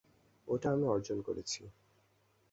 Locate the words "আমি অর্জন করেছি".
0.71-1.61